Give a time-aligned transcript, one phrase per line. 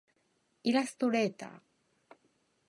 [0.63, 1.51] イラストレーター